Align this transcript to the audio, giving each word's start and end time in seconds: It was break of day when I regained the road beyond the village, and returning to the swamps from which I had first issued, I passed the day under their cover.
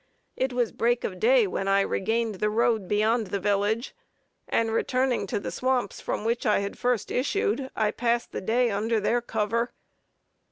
It 0.35 0.51
was 0.51 0.71
break 0.71 1.03
of 1.03 1.19
day 1.19 1.45
when 1.45 1.67
I 1.67 1.81
regained 1.81 2.39
the 2.39 2.49
road 2.49 2.87
beyond 2.87 3.27
the 3.27 3.39
village, 3.39 3.93
and 4.47 4.71
returning 4.71 5.27
to 5.27 5.39
the 5.39 5.51
swamps 5.51 6.01
from 6.01 6.25
which 6.25 6.43
I 6.43 6.57
had 6.57 6.75
first 6.75 7.11
issued, 7.11 7.69
I 7.75 7.91
passed 7.91 8.31
the 8.31 8.41
day 8.41 8.71
under 8.71 8.99
their 8.99 9.21
cover. 9.21 9.73